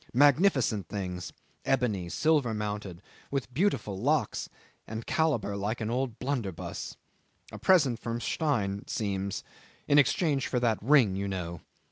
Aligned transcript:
Magnificent 0.15 0.87
things, 0.87 1.31
ebony, 1.63 2.09
silver 2.09 2.55
mounted, 2.55 3.03
with 3.29 3.53
beautiful 3.53 3.99
locks 3.99 4.49
and 4.87 5.03
a 5.03 5.05
calibre 5.05 5.55
like 5.55 5.79
an 5.79 5.91
old 5.91 6.17
blunderbuss. 6.17 6.97
A 7.51 7.59
present 7.59 7.99
from 7.99 8.19
Stein, 8.19 8.79
it 8.79 8.89
seems 8.89 9.43
in 9.87 9.99
exchange 9.99 10.47
for 10.47 10.59
that 10.59 10.79
ring, 10.81 11.15
you 11.15 11.27
know. 11.27 11.61